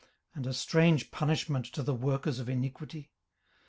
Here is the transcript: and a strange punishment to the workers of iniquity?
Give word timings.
and 0.33 0.47
a 0.47 0.51
strange 0.53 1.11
punishment 1.11 1.63
to 1.63 1.83
the 1.83 1.93
workers 1.93 2.39
of 2.39 2.49
iniquity? 2.49 3.11